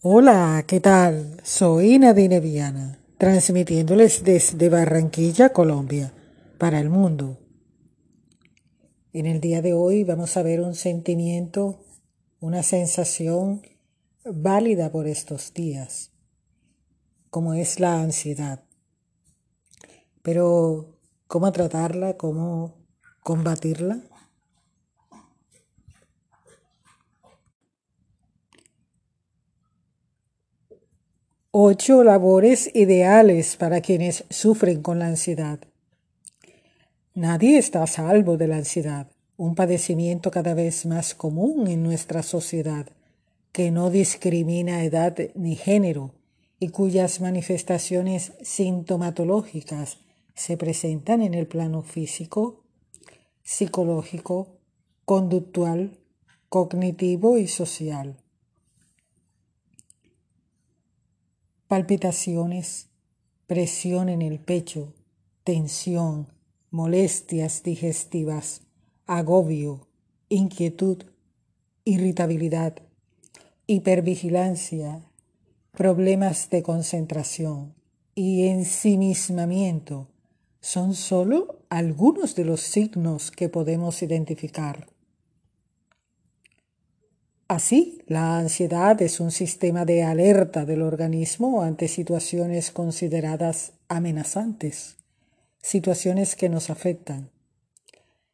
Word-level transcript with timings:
Hola, 0.00 0.62
¿qué 0.64 0.78
tal? 0.78 1.40
Soy 1.42 1.98
Nadine 1.98 2.38
Viana, 2.38 3.00
transmitiéndoles 3.18 4.22
desde 4.22 4.68
Barranquilla, 4.68 5.52
Colombia, 5.52 6.12
para 6.56 6.78
el 6.78 6.88
mundo. 6.88 7.36
En 9.12 9.26
el 9.26 9.40
día 9.40 9.60
de 9.60 9.72
hoy 9.72 10.04
vamos 10.04 10.36
a 10.36 10.44
ver 10.44 10.60
un 10.60 10.76
sentimiento, 10.76 11.84
una 12.38 12.62
sensación 12.62 13.62
válida 14.24 14.92
por 14.92 15.08
estos 15.08 15.52
días, 15.52 16.12
como 17.28 17.54
es 17.54 17.80
la 17.80 18.00
ansiedad. 18.00 18.62
Pero, 20.22 20.96
¿cómo 21.26 21.50
tratarla? 21.50 22.16
¿Cómo 22.16 22.76
combatirla? 23.24 24.00
Ocho 31.60 32.04
labores 32.04 32.70
ideales 32.72 33.56
para 33.56 33.80
quienes 33.80 34.22
sufren 34.30 34.80
con 34.80 35.00
la 35.00 35.08
ansiedad. 35.08 35.58
Nadie 37.14 37.58
está 37.58 37.82
a 37.82 37.88
salvo 37.88 38.36
de 38.36 38.46
la 38.46 38.58
ansiedad, 38.58 39.10
un 39.36 39.56
padecimiento 39.56 40.30
cada 40.30 40.54
vez 40.54 40.86
más 40.86 41.16
común 41.16 41.66
en 41.66 41.82
nuestra 41.82 42.22
sociedad, 42.22 42.86
que 43.50 43.72
no 43.72 43.90
discrimina 43.90 44.84
edad 44.84 45.16
ni 45.34 45.56
género 45.56 46.14
y 46.60 46.68
cuyas 46.68 47.20
manifestaciones 47.20 48.34
sintomatológicas 48.40 49.98
se 50.36 50.56
presentan 50.56 51.22
en 51.22 51.34
el 51.34 51.48
plano 51.48 51.82
físico, 51.82 52.62
psicológico, 53.42 54.60
conductual, 55.04 55.98
cognitivo 56.48 57.36
y 57.36 57.48
social. 57.48 58.14
Palpitaciones, 61.68 62.88
presión 63.46 64.08
en 64.08 64.22
el 64.22 64.40
pecho, 64.40 64.94
tensión, 65.44 66.28
molestias 66.70 67.62
digestivas, 67.62 68.62
agobio, 69.06 69.86
inquietud, 70.30 71.04
irritabilidad, 71.84 72.74
hipervigilancia, 73.66 75.02
problemas 75.72 76.48
de 76.50 76.62
concentración 76.62 77.74
y 78.14 78.48
ensimismamiento 78.48 80.08
son 80.60 80.94
solo 80.94 81.60
algunos 81.68 82.34
de 82.34 82.44
los 82.44 82.62
signos 82.62 83.30
que 83.30 83.48
podemos 83.48 84.02
identificar. 84.02 84.86
Así, 87.48 88.02
la 88.06 88.36
ansiedad 88.36 89.00
es 89.00 89.20
un 89.20 89.30
sistema 89.30 89.86
de 89.86 90.02
alerta 90.02 90.66
del 90.66 90.82
organismo 90.82 91.62
ante 91.62 91.88
situaciones 91.88 92.70
consideradas 92.70 93.72
amenazantes, 93.88 94.98
situaciones 95.62 96.36
que 96.36 96.50
nos 96.50 96.68
afectan. 96.68 97.30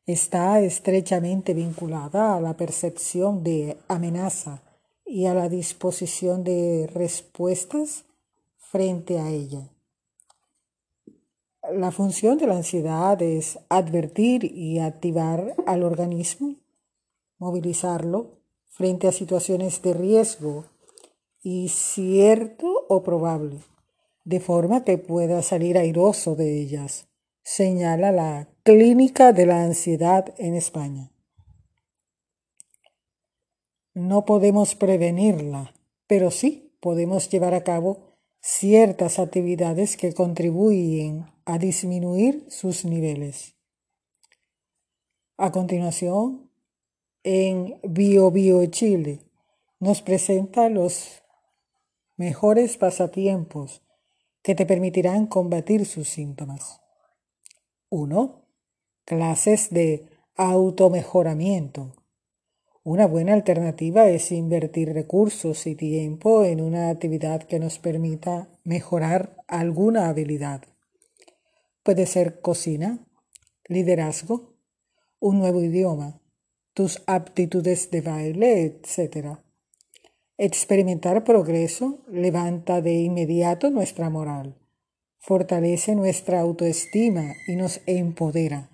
Está 0.05 0.61
estrechamente 0.61 1.55
vinculada 1.55 2.35
a 2.35 2.41
la 2.41 2.57
percepción 2.57 3.45
de 3.45 3.77
amenaza 3.87 4.63
y 5.07 5.27
a 5.27 5.35
la 5.35 5.49
disposición 5.49 6.43
de 6.43 6.91
respuestas 6.93 8.07
frente 8.59 9.21
a 9.21 9.31
ella. 9.31 9.71
La 11.73 11.93
función 11.93 12.37
de 12.37 12.49
la 12.49 12.57
ansiedad 12.57 13.23
es 13.23 13.61
advertir 13.69 14.45
y 14.45 14.81
activar 14.81 15.55
al 15.67 15.85
organismo, 15.85 16.57
movilizarlo 17.39 18.44
frente 18.75 19.07
a 19.07 19.13
situaciones 19.13 19.81
de 19.83 19.95
riesgo 19.95 20.67
y 21.43 21.69
cierto 21.69 22.87
o 22.89 23.03
probable, 23.05 23.61
de 24.25 24.41
forma 24.41 24.85
que 24.85 24.99
pueda 24.99 25.43
salir 25.43 25.79
airoso 25.79 26.35
de 26.35 26.61
ellas, 26.61 27.09
señala 27.43 28.11
la 28.11 28.49
Clínica 28.65 29.33
de 29.33 29.47
la 29.47 29.63
Ansiedad 29.63 30.35
en 30.39 30.55
España. 30.55 31.13
No 33.93 34.25
podemos 34.25 34.75
prevenirla, 34.75 35.73
pero 36.09 36.33
sí 36.33 36.77
podemos 36.81 37.29
llevar 37.31 37.55
a 37.55 37.63
cabo 37.63 38.19
ciertas 38.41 39.21
actividades 39.21 39.97
que 39.97 40.13
contribuyen 40.13 41.27
a 41.45 41.59
disminuir 41.59 42.45
sus 42.49 42.85
niveles. 42.85 43.55
A 45.37 45.53
continuación, 45.53 46.44
en 47.25 47.81
Bio 47.83 48.31
Chile 48.67 49.21
nos 49.81 50.03
presenta 50.03 50.69
los 50.69 51.23
mejores 52.17 52.77
pasatiempos 52.77 53.83
que 54.43 54.55
te 54.55 54.67
permitirán 54.67 55.27
combatir 55.27 55.87
sus 55.87 56.07
síntomas. 56.11 56.83
1. 57.89 58.45
Clases 59.07 59.71
de 59.71 60.07
automejoramiento. 60.37 61.95
Una 62.83 63.07
buena 63.07 63.33
alternativa 63.33 64.07
es 64.11 64.31
invertir 64.31 64.93
recursos 64.93 65.67
y 65.67 65.75
tiempo 65.75 66.45
en 66.45 66.61
una 66.61 66.91
actividad 66.91 67.45
que 67.45 67.59
nos 67.59 67.79
permita 67.79 68.51
mejorar 68.65 69.35
alguna 69.49 70.11
habilidad. 70.11 70.63
Puede 71.83 72.05
ser 72.05 72.43
cocina, 72.43 72.99
liderazgo, 73.67 74.59
un 75.21 75.39
nuevo 75.39 75.63
idioma, 75.63 76.21
tus 76.75 77.03
aptitudes 77.07 77.91
de 77.91 78.01
baile, 78.01 78.65
etc. 78.65 79.39
Experimentar 80.37 81.23
progreso 81.23 82.05
levanta 82.09 82.83
de 82.83 82.95
inmediato 82.95 83.71
nuestra 83.71 84.11
moral, 84.11 84.59
fortalece 85.19 85.95
nuestra 85.95 86.41
autoestima 86.41 87.35
y 87.47 87.55
nos 87.55 87.81
empodera. 87.87 88.71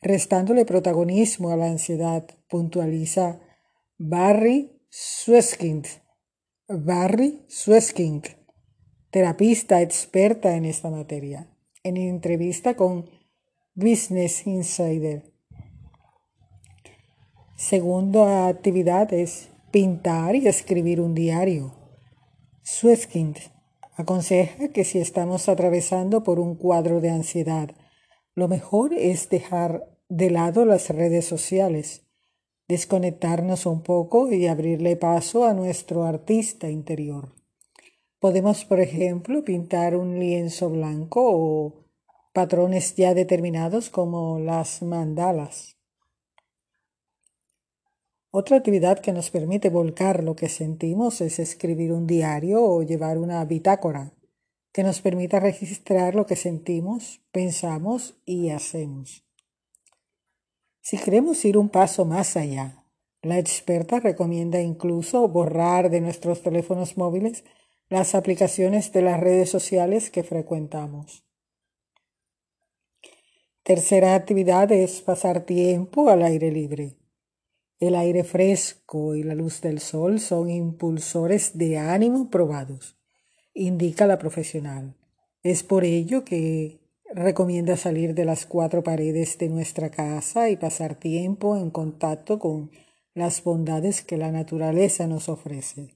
Restándole 0.00 0.64
protagonismo 0.64 1.50
a 1.50 1.56
la 1.56 1.66
ansiedad, 1.66 2.24
puntualiza 2.48 3.40
Barry 3.98 4.80
Sueskind. 4.88 5.86
Barry 6.68 7.44
Sueskind, 7.48 8.24
terapista 9.10 9.82
experta 9.82 10.54
en 10.54 10.64
esta 10.64 10.90
materia, 10.90 11.50
en 11.82 11.96
entrevista 11.96 12.76
con 12.76 13.10
Business 13.74 14.46
Insider. 14.46 15.37
Segundo 17.58 18.24
actividad 18.24 19.12
es 19.12 19.48
pintar 19.72 20.36
y 20.36 20.46
escribir 20.46 21.00
un 21.00 21.16
diario. 21.16 21.74
Sueskind 22.62 23.36
aconseja 23.96 24.68
que 24.68 24.84
si 24.84 25.00
estamos 25.00 25.48
atravesando 25.48 26.22
por 26.22 26.38
un 26.38 26.54
cuadro 26.54 27.00
de 27.00 27.10
ansiedad, 27.10 27.72
lo 28.36 28.46
mejor 28.46 28.94
es 28.94 29.28
dejar 29.28 29.90
de 30.08 30.30
lado 30.30 30.64
las 30.66 30.88
redes 30.90 31.24
sociales, 31.24 32.06
desconectarnos 32.68 33.66
un 33.66 33.82
poco 33.82 34.32
y 34.32 34.46
abrirle 34.46 34.94
paso 34.94 35.44
a 35.44 35.52
nuestro 35.52 36.04
artista 36.04 36.70
interior. 36.70 37.34
Podemos, 38.20 38.64
por 38.66 38.78
ejemplo, 38.78 39.42
pintar 39.44 39.96
un 39.96 40.20
lienzo 40.20 40.70
blanco 40.70 41.22
o 41.24 41.86
patrones 42.32 42.94
ya 42.94 43.14
determinados 43.14 43.90
como 43.90 44.38
las 44.38 44.80
mandalas. 44.80 45.77
Otra 48.30 48.58
actividad 48.58 48.98
que 48.98 49.12
nos 49.12 49.30
permite 49.30 49.70
volcar 49.70 50.22
lo 50.22 50.36
que 50.36 50.50
sentimos 50.50 51.22
es 51.22 51.38
escribir 51.38 51.92
un 51.92 52.06
diario 52.06 52.62
o 52.62 52.82
llevar 52.82 53.16
una 53.16 53.42
bitácora 53.46 54.12
que 54.70 54.82
nos 54.82 55.00
permita 55.00 55.40
registrar 55.40 56.14
lo 56.14 56.26
que 56.26 56.36
sentimos, 56.36 57.22
pensamos 57.32 58.20
y 58.26 58.50
hacemos. 58.50 59.24
Si 60.82 60.98
queremos 60.98 61.42
ir 61.46 61.56
un 61.56 61.70
paso 61.70 62.04
más 62.04 62.36
allá, 62.36 62.84
la 63.22 63.38
experta 63.38 63.98
recomienda 63.98 64.60
incluso 64.60 65.26
borrar 65.26 65.90
de 65.90 66.02
nuestros 66.02 66.42
teléfonos 66.42 66.98
móviles 66.98 67.44
las 67.88 68.14
aplicaciones 68.14 68.92
de 68.92 69.02
las 69.02 69.18
redes 69.18 69.48
sociales 69.48 70.10
que 70.10 70.22
frecuentamos. 70.22 71.24
Tercera 73.62 74.14
actividad 74.14 74.70
es 74.70 75.00
pasar 75.00 75.46
tiempo 75.46 76.10
al 76.10 76.22
aire 76.22 76.52
libre. 76.52 76.97
El 77.80 77.94
aire 77.94 78.24
fresco 78.24 79.14
y 79.14 79.22
la 79.22 79.36
luz 79.36 79.60
del 79.60 79.78
sol 79.78 80.18
son 80.18 80.50
impulsores 80.50 81.56
de 81.56 81.78
ánimo 81.78 82.28
probados, 82.28 82.96
indica 83.54 84.06
la 84.08 84.18
profesional. 84.18 84.96
Es 85.44 85.62
por 85.62 85.84
ello 85.84 86.24
que 86.24 86.80
recomienda 87.14 87.76
salir 87.76 88.14
de 88.14 88.24
las 88.24 88.46
cuatro 88.46 88.82
paredes 88.82 89.38
de 89.38 89.48
nuestra 89.48 89.90
casa 89.90 90.50
y 90.50 90.56
pasar 90.56 90.96
tiempo 90.96 91.56
en 91.56 91.70
contacto 91.70 92.40
con 92.40 92.72
las 93.14 93.44
bondades 93.44 94.02
que 94.02 94.16
la 94.16 94.32
naturaleza 94.32 95.06
nos 95.06 95.28
ofrece. 95.28 95.94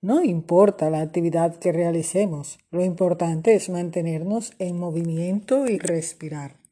No 0.00 0.22
importa 0.22 0.90
la 0.90 1.00
actividad 1.00 1.56
que 1.56 1.72
realicemos, 1.72 2.58
lo 2.70 2.84
importante 2.84 3.54
es 3.54 3.68
mantenernos 3.68 4.52
en 4.60 4.78
movimiento 4.78 5.66
y 5.66 5.78
respirar. 5.78 6.63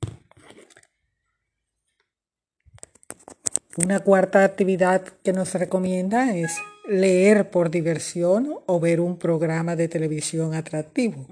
Una 3.76 4.00
cuarta 4.00 4.44
actividad 4.44 5.02
que 5.22 5.32
nos 5.32 5.54
recomienda 5.54 6.36
es 6.36 6.52
leer 6.86 7.50
por 7.50 7.70
diversión 7.70 8.58
o 8.66 8.80
ver 8.80 9.00
un 9.00 9.18
programa 9.18 9.76
de 9.76 9.88
televisión 9.88 10.52
atractivo. 10.54 11.26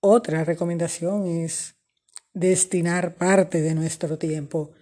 Otra 0.00 0.42
recomendación 0.42 1.26
es 1.26 1.76
destinar 2.34 3.14
parte 3.14 3.60
de 3.60 3.74
nuestro 3.74 4.18
tiempo 4.18 4.72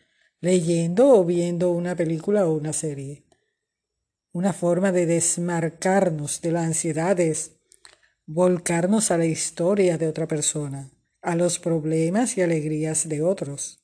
leyendo 0.40 1.10
o 1.10 1.24
viendo 1.24 1.72
una 1.72 1.94
película 1.94 2.46
o 2.46 2.54
una 2.54 2.72
serie. 2.72 3.24
Una 4.32 4.52
forma 4.52 4.92
de 4.92 5.04
desmarcarnos 5.04 6.40
de 6.40 6.52
la 6.52 6.62
ansiedad 6.62 7.18
es 7.20 7.56
volcarnos 8.24 9.10
a 9.10 9.18
la 9.18 9.26
historia 9.26 9.98
de 9.98 10.06
otra 10.06 10.26
persona, 10.28 10.90
a 11.20 11.34
los 11.34 11.58
problemas 11.58 12.38
y 12.38 12.42
alegrías 12.42 13.08
de 13.08 13.22
otros. 13.22 13.77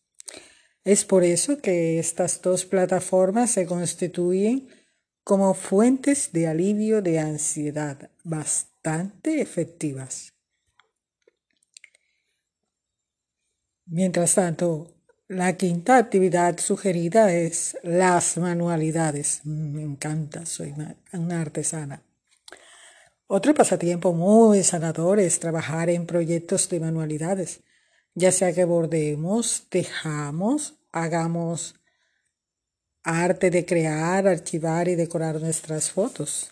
Es 0.85 1.07
por 1.07 1.25
eso 1.25 1.59
que 1.59 1.99
estas 1.99 2.43
dos 2.43 2.67
plataformas 2.67 3.51
se 3.51 3.67
constituyen 3.67 4.69
como 5.25 5.55
fuentes 5.55 6.31
de 6.33 6.47
alivio 6.47 7.01
de 7.01 7.19
ansiedad 7.19 8.11
bastante 8.23 9.41
efectivas. 9.41 10.35
Mientras 13.87 14.35
tanto, 14.35 14.95
la 15.29 15.57
quinta 15.57 15.97
actividad 15.97 16.59
sugerida 16.59 17.33
es 17.33 17.79
las 17.83 18.37
manualidades. 18.37 19.41
Me 19.45 19.83
encanta, 19.83 20.45
soy 20.45 20.75
una 21.13 21.41
artesana. 21.41 22.03
Otro 23.27 23.55
pasatiempo 23.55 24.13
muy 24.13 24.63
sanador 24.63 25.19
es 25.19 25.41
trabajar 25.41 25.89
en 25.89 26.05
proyectos 26.07 26.69
de 26.69 26.81
manualidades, 26.81 27.63
ya 28.15 28.33
sea 28.33 28.53
que 28.53 28.65
bordemos, 28.65 29.67
tejamos, 29.69 30.75
hagamos 30.93 31.75
arte 33.03 33.51
de 33.51 33.67
crear, 33.67 34.27
archivar 34.27 34.89
y 34.89 34.95
decorar 34.95 35.41
nuestras 35.41 35.91
fotos. 35.91 36.51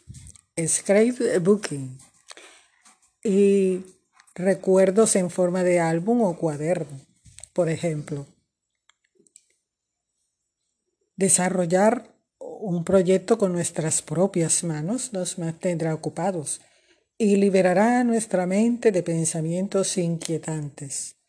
Scrapbooking 0.59 1.99
y 3.25 3.85
recuerdos 4.35 5.17
en 5.17 5.31
forma 5.31 5.63
de 5.63 5.81
álbum 5.81 6.23
o 6.23 6.37
cuaderno, 6.37 7.01
por 7.53 7.69
ejemplo. 7.69 8.27
Desarrollar 11.17 12.13
un 12.39 12.85
proyecto 12.85 13.39
con 13.39 13.53
nuestras 13.53 14.03
propias 14.03 14.63
manos 14.65 15.13
nos 15.13 15.39
mantendrá 15.39 15.95
ocupados 15.95 16.61
y 17.17 17.37
liberará 17.37 18.03
nuestra 18.05 18.47
mente 18.47 18.93
de 18.93 19.03
pensamientos 19.03 19.97
inquietantes. 19.97 21.22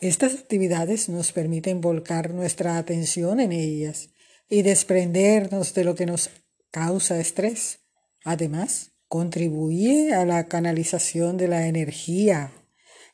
Estas 0.00 0.34
actividades 0.34 1.08
nos 1.08 1.32
permiten 1.32 1.80
volcar 1.80 2.32
nuestra 2.32 2.78
atención 2.78 3.40
en 3.40 3.50
ellas 3.50 4.10
y 4.48 4.62
desprendernos 4.62 5.74
de 5.74 5.82
lo 5.82 5.96
que 5.96 6.06
nos 6.06 6.30
causa 6.70 7.18
estrés. 7.18 7.80
Además, 8.24 8.92
contribuye 9.08 10.14
a 10.14 10.24
la 10.24 10.46
canalización 10.46 11.36
de 11.36 11.48
la 11.48 11.66
energía 11.66 12.52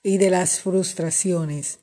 y 0.02 0.18
de 0.18 0.28
las 0.28 0.60
frustraciones. 0.60 1.78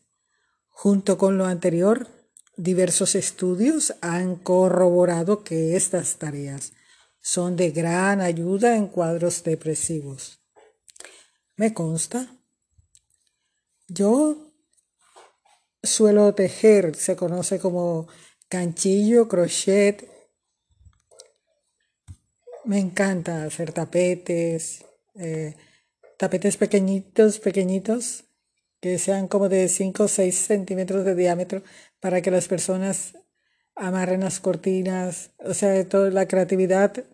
Junto 0.70 1.18
con 1.18 1.38
lo 1.38 1.46
anterior, 1.46 2.08
diversos 2.56 3.16
estudios 3.16 3.96
han 4.02 4.36
corroborado 4.36 5.44
que 5.44 5.76
estas 5.76 6.18
tareas 6.18 6.74
son 7.22 7.56
de 7.56 7.72
gran 7.72 8.22
ayuda 8.22 8.76
en 8.76 8.88
cuadros 8.88 9.44
depresivos. 9.44 10.40
Me 11.56 11.74
consta. 11.74 12.36
Yo 13.88 14.51
suelo 15.84 16.34
tejer, 16.34 16.96
se 16.96 17.16
conoce 17.16 17.60
como 17.60 18.08
canchillo, 18.50 19.28
crochet. 19.28 20.08
Me 22.66 22.80
encanta 22.80 23.46
hacer 23.46 23.72
tapetes, 23.74 24.86
eh, 25.16 25.56
tapetes 26.18 26.58
pequeñitos, 26.58 27.40
pequeñitos, 27.40 28.26
que 28.80 29.00
sean 29.00 29.28
como 29.28 29.50
de 29.50 29.68
5 29.68 30.04
o 30.04 30.08
6 30.08 30.36
centímetros 30.36 31.06
de 31.06 31.16
diámetro 31.16 31.64
para 32.00 32.22
que 32.22 32.32
las 32.32 32.48
personas 32.48 33.14
amarren 33.76 34.22
las 34.22 34.40
cortinas, 34.40 35.32
o 35.40 35.54
sea, 35.54 35.88
toda 35.88 36.10
la 36.12 36.28
creatividad 36.28 37.06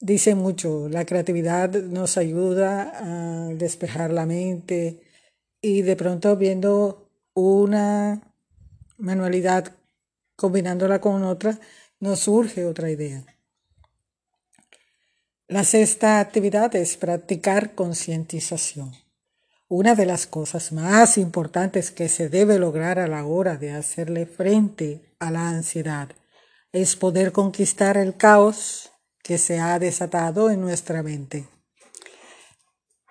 dice 0.00 0.34
mucho, 0.34 0.88
la 0.88 1.04
creatividad 1.04 1.70
nos 1.70 2.16
ayuda 2.18 2.92
a 2.94 3.48
despejar 3.54 4.12
la 4.12 4.26
mente, 4.26 5.00
y 5.60 5.82
de 5.82 5.96
pronto 5.96 6.36
viendo 6.36 7.10
una 7.34 8.34
manualidad 8.96 9.74
combinándola 10.36 11.00
con 11.00 11.24
otra, 11.24 11.58
nos 12.00 12.20
surge 12.20 12.64
otra 12.64 12.90
idea. 12.90 13.24
La 15.48 15.64
sexta 15.64 16.20
actividad 16.20 16.76
es 16.76 16.96
practicar 16.96 17.74
concientización. 17.74 18.92
Una 19.66 19.94
de 19.94 20.06
las 20.06 20.26
cosas 20.26 20.72
más 20.72 21.18
importantes 21.18 21.90
que 21.90 22.08
se 22.08 22.28
debe 22.28 22.58
lograr 22.58 22.98
a 22.98 23.08
la 23.08 23.24
hora 23.24 23.56
de 23.56 23.72
hacerle 23.72 24.26
frente 24.26 25.14
a 25.18 25.30
la 25.30 25.48
ansiedad 25.48 26.10
es 26.72 26.96
poder 26.96 27.32
conquistar 27.32 27.96
el 27.96 28.16
caos 28.16 28.92
que 29.22 29.38
se 29.38 29.58
ha 29.58 29.78
desatado 29.78 30.50
en 30.50 30.60
nuestra 30.60 31.02
mente. 31.02 31.48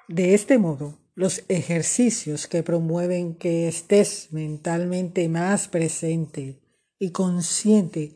De 0.07 0.33
este 0.33 0.57
modo, 0.57 0.97
los 1.17 1.43
ejercicios 1.47 2.45
que 2.45 2.61
promueven 2.61 3.33
que 3.33 3.67
estés 3.67 4.31
mentalmente 4.31 5.27
más 5.29 5.67
presente 5.67 6.59
y 6.99 7.09
consciente 7.09 8.13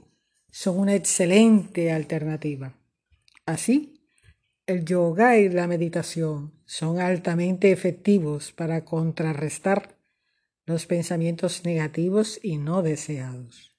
son 0.52 0.78
una 0.78 0.94
excelente 0.94 1.92
alternativa. 1.92 2.78
Así, 3.48 4.06
el 4.68 4.86
yoga 4.86 5.40
y 5.40 5.50
la 5.50 5.66
meditación 5.66 6.54
son 6.68 7.00
altamente 7.00 7.72
efectivos 7.72 8.52
para 8.52 8.86
contrarrestar 8.86 9.98
los 10.68 10.86
pensamientos 10.86 11.66
negativos 11.66 12.40
y 12.44 12.58
no 12.58 12.84
deseados. 12.84 13.76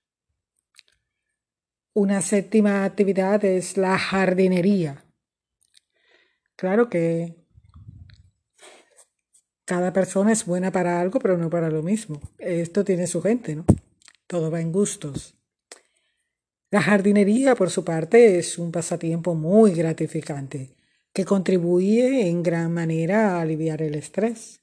Una 1.93 2.23
séptima 2.23 2.85
actividad 2.85 3.45
es 3.45 3.77
la 3.77 3.97
jardinería. 4.01 5.05
Claro 6.57 6.91
que 6.91 7.42
cada 9.65 9.93
persona 9.93 10.33
es 10.33 10.45
buena 10.45 10.73
para 10.73 11.01
algo, 11.01 11.19
pero 11.19 11.39
no 11.39 11.49
para 11.49 11.71
lo 11.71 11.83
mismo. 11.83 12.21
Esto 12.39 12.85
tiene 12.85 13.07
su 13.07 13.23
gente, 13.23 13.55
¿no? 13.57 13.65
Todo 14.27 14.51
va 14.51 14.61
en 14.61 14.73
gustos. 14.73 15.37
La 16.71 16.81
jardinería, 16.81 17.55
por 17.55 17.71
su 17.71 17.85
parte, 17.85 18.39
es 18.39 18.59
un 18.59 18.73
pasatiempo 18.73 19.35
muy 19.35 19.73
gratificante 19.73 20.75
que 21.13 21.25
contribuye 21.25 22.29
en 22.29 22.43
gran 22.43 22.73
manera 22.73 23.37
a 23.37 23.43
aliviar 23.43 23.83
el 23.83 23.95
estrés, 23.95 24.63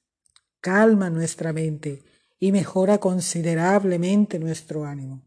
calma 0.60 1.10
nuestra 1.10 1.54
mente 1.54 2.02
y 2.40 2.52
mejora 2.52 2.98
considerablemente 2.98 4.40
nuestro 4.40 4.86
ánimo. 4.86 5.22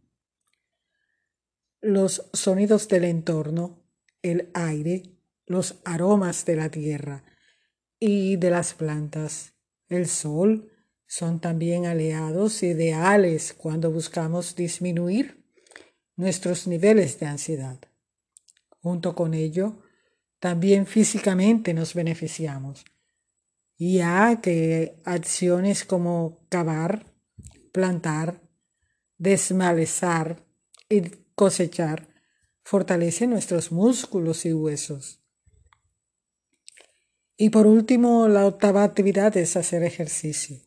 Los 1.81 2.29
sonidos 2.33 2.89
del 2.89 3.05
entorno, 3.05 3.79
el 4.23 4.51
aire, 4.55 5.05
los 5.47 5.77
aromas 5.85 6.45
de 6.45 6.57
la 6.57 6.69
tierra 6.69 7.25
y 7.99 8.37
de 8.37 8.51
las 8.51 8.75
plantas 8.75 9.52
el 9.95 10.07
sol 10.07 10.71
son 11.07 11.41
también 11.41 11.87
aliados 11.87 12.63
ideales 12.63 13.53
cuando 13.53 13.91
buscamos 13.91 14.57
disminuir 14.57 15.45
nuestros 16.17 16.67
niveles 16.67 17.21
de 17.21 17.27
ansiedad. 17.27 17.79
Junto 18.81 19.15
con 19.15 19.35
ello, 19.35 19.83
también 20.39 20.87
físicamente 20.87 21.75
nos 21.75 21.95
beneficiamos, 21.95 22.85
ya 23.79 24.41
que 24.41 25.01
acciones 25.05 25.85
como 25.85 26.47
cavar, 26.49 27.07
plantar, 27.73 28.41
desmalezar 29.19 30.45
y 30.89 31.03
cosechar 31.35 32.09
fortalecen 32.65 33.31
nuestros 33.31 33.71
músculos 33.71 34.45
y 34.47 34.53
huesos. 34.53 35.22
Y 37.37 37.51
por 37.51 37.67
último, 37.67 38.29
la 38.29 38.47
octava 38.47 38.85
actividad 38.85 39.37
es 39.37 39.57
hacer 39.57 39.83
ejercicio. 39.83 40.61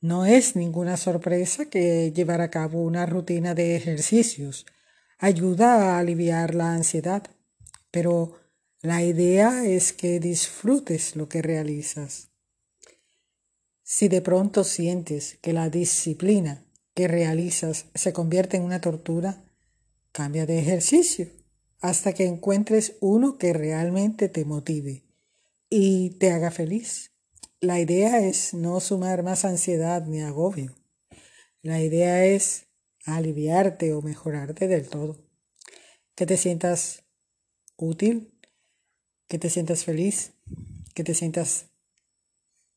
No 0.00 0.26
es 0.26 0.54
ninguna 0.54 0.96
sorpresa 0.96 1.66
que 1.66 2.12
llevar 2.12 2.40
a 2.40 2.50
cabo 2.50 2.82
una 2.82 3.06
rutina 3.06 3.54
de 3.54 3.74
ejercicios 3.74 4.66
ayuda 5.18 5.96
a 5.96 5.98
aliviar 5.98 6.54
la 6.54 6.74
ansiedad, 6.74 7.24
pero 7.90 8.38
la 8.82 9.02
idea 9.02 9.64
es 9.64 9.92
que 9.92 10.20
disfrutes 10.20 11.16
lo 11.16 11.28
que 11.28 11.40
realizas. 11.40 12.28
Si 13.82 14.08
de 14.08 14.20
pronto 14.20 14.62
sientes 14.62 15.38
que 15.40 15.52
la 15.52 15.70
disciplina 15.70 16.64
que 16.94 17.08
realizas 17.08 17.86
se 17.94 18.12
convierte 18.12 18.58
en 18.58 18.62
una 18.62 18.80
tortura, 18.80 19.44
cambia 20.12 20.46
de 20.46 20.58
ejercicio 20.58 21.28
hasta 21.80 22.12
que 22.12 22.26
encuentres 22.26 22.96
uno 23.00 23.38
que 23.38 23.52
realmente 23.52 24.28
te 24.28 24.44
motive 24.44 25.03
y 25.76 26.10
te 26.10 26.30
haga 26.30 26.52
feliz. 26.52 27.10
La 27.58 27.80
idea 27.80 28.20
es 28.20 28.54
no 28.54 28.78
sumar 28.78 29.24
más 29.24 29.44
ansiedad 29.44 30.06
ni 30.06 30.20
agobio. 30.20 30.72
La 31.62 31.82
idea 31.82 32.24
es 32.24 32.66
aliviarte 33.04 33.92
o 33.92 34.00
mejorarte 34.00 34.68
del 34.68 34.88
todo. 34.88 35.18
Que 36.14 36.26
te 36.26 36.36
sientas 36.36 37.02
útil, 37.76 38.38
que 39.26 39.40
te 39.40 39.50
sientas 39.50 39.82
feliz, 39.82 40.34
que 40.94 41.02
te 41.02 41.12
sientas 41.12 41.66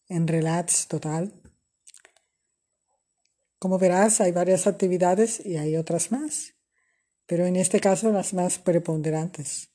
en 0.07 0.27
relax 0.27 0.87
total. 0.87 1.39
Como 3.59 3.77
verás, 3.77 4.21
hay 4.21 4.31
varias 4.31 4.65
actividades 4.65 5.45
y 5.45 5.57
hay 5.57 5.77
otras 5.77 6.11
más, 6.11 6.55
pero 7.27 7.45
en 7.45 7.57
este 7.57 7.79
caso 7.79 8.11
las 8.11 8.33
más 8.33 8.57
preponderantes. 8.57 9.69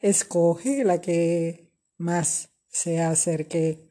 Escoge 0.00 0.84
la 0.84 1.00
que 1.00 1.67
más 1.98 2.50
se 2.68 3.00
acerque 3.00 3.88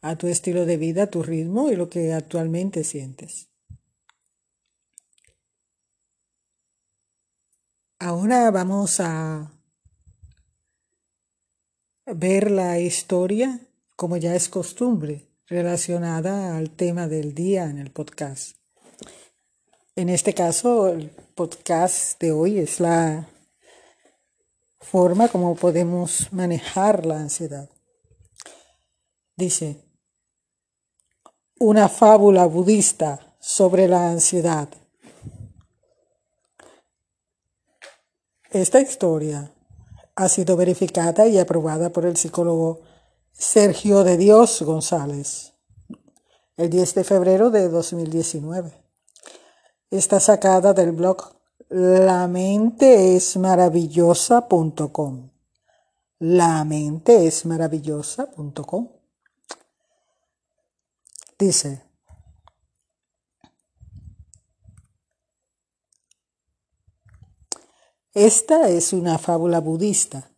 a 0.00 0.16
tu 0.16 0.26
estilo 0.28 0.66
de 0.66 0.76
vida, 0.76 1.04
a 1.04 1.10
tu 1.10 1.22
ritmo 1.22 1.70
y 1.70 1.76
lo 1.76 1.88
que 1.88 2.12
actualmente 2.12 2.84
sientes. 2.84 3.48
Ahora 7.98 8.50
vamos 8.50 8.98
a 9.00 9.52
ver 12.06 12.50
la 12.50 12.80
historia, 12.80 13.60
como 13.96 14.16
ya 14.16 14.34
es 14.34 14.48
costumbre, 14.48 15.28
relacionada 15.46 16.56
al 16.56 16.70
tema 16.70 17.06
del 17.06 17.34
día 17.34 17.64
en 17.64 17.78
el 17.78 17.90
podcast. 17.90 18.56
En 19.94 20.08
este 20.08 20.34
caso, 20.34 20.88
el 20.88 21.10
podcast 21.10 22.20
de 22.20 22.32
hoy 22.32 22.58
es 22.58 22.80
la 22.80 23.28
forma 24.82 25.28
como 25.28 25.54
podemos 25.54 26.32
manejar 26.32 27.06
la 27.06 27.16
ansiedad. 27.16 27.70
Dice, 29.36 29.82
una 31.58 31.88
fábula 31.88 32.44
budista 32.46 33.36
sobre 33.40 33.88
la 33.88 34.10
ansiedad. 34.10 34.68
Esta 38.50 38.80
historia 38.80 39.54
ha 40.14 40.28
sido 40.28 40.56
verificada 40.56 41.26
y 41.26 41.38
aprobada 41.38 41.90
por 41.90 42.04
el 42.04 42.16
psicólogo 42.16 42.80
Sergio 43.32 44.04
de 44.04 44.18
Dios 44.18 44.60
González 44.62 45.52
el 46.56 46.70
10 46.70 46.94
de 46.94 47.04
febrero 47.04 47.50
de 47.50 47.68
2019. 47.68 48.72
Está 49.90 50.20
sacada 50.20 50.72
del 50.72 50.92
blog 50.92 51.41
la 51.72 52.28
mente 52.28 53.16
es 53.16 53.38
maravillosa.com. 53.38 55.30
La 56.18 56.64
mente 56.64 57.26
es 57.26 57.46
maravillosa.com. 57.46 58.88
Dice, 61.38 61.82
esta 68.12 68.68
es 68.68 68.92
una 68.92 69.16
fábula 69.16 69.60
budista 69.60 70.30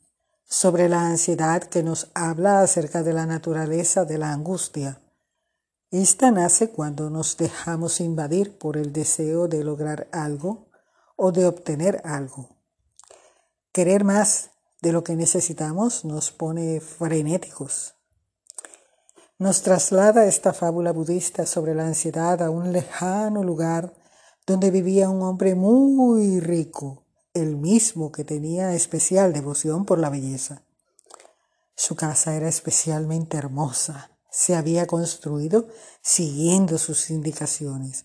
sobre 0.45 0.89
la 0.89 1.05
ansiedad 1.05 1.65
que 1.65 1.83
nos 1.83 2.13
habla 2.15 2.61
acerca 2.61 3.03
de 3.03 3.13
la 3.13 3.27
naturaleza 3.27 4.05
de 4.05 4.19
la 4.19 4.33
angustia. 4.33 5.03
Esta 5.91 6.31
nace 6.31 6.71
cuando 6.71 7.11
nos 7.11 7.37
dejamos 7.37 8.01
invadir 8.01 8.57
por 8.57 8.77
el 8.77 8.93
deseo 8.93 9.49
de 9.49 9.65
lograr 9.65 10.07
algo 10.13 10.69
o 11.17 11.33
de 11.33 11.47
obtener 11.47 12.01
algo. 12.05 12.57
Querer 13.73 14.05
más 14.05 14.51
de 14.83 14.93
lo 14.93 15.03
que 15.03 15.17
necesitamos 15.17 16.05
nos 16.05 16.31
pone 16.31 16.81
frenéticos. 16.81 17.95
Nos 19.39 19.63
traslada 19.63 20.27
esta 20.27 20.53
fábula 20.53 20.93
budista 20.93 21.47
sobre 21.47 21.75
la 21.75 21.87
ansiedad 21.87 22.41
a 22.43 22.51
un 22.51 22.73
lejano 22.73 23.43
lugar 23.43 23.95
donde 24.47 24.71
vivía 24.71 25.09
un 25.09 25.23
hombre 25.23 25.55
muy 25.55 26.39
rico, 26.41 27.05
el 27.33 27.57
mismo 27.57 28.13
que 28.13 28.25
tenía 28.25 28.75
especial 28.75 29.33
devoción 29.33 29.87
por 29.87 29.99
la 29.99 30.11
belleza. 30.11 30.63
Su 31.75 31.97
casa 31.97 32.37
era 32.37 32.49
especialmente 32.49 33.37
hermosa, 33.37 34.11
se 34.31 34.55
había 34.55 34.87
construido 34.87 35.69
siguiendo 36.03 36.79
sus 36.79 37.11
indicaciones. 37.11 38.05